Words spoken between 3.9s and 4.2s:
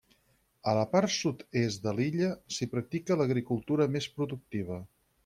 més